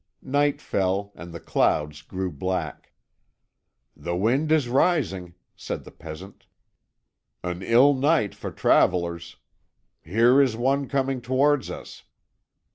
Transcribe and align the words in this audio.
Night 0.23 0.59
fell, 0.59 1.11
and 1.13 1.31
the 1.31 1.39
clouds 1.39 2.01
grew 2.01 2.31
black. 2.31 2.91
"The 3.95 4.15
wind 4.15 4.51
is 4.51 4.67
rising," 4.67 5.35
said 5.55 5.83
the 5.83 5.91
peasant; 5.91 6.47
"an 7.43 7.61
ill 7.61 7.93
night 7.93 8.33
for 8.33 8.49
travellers. 8.49 9.35
Here 10.01 10.41
is 10.41 10.55
one 10.57 10.87
coming 10.87 11.21
towards 11.21 11.69
us." 11.69 12.01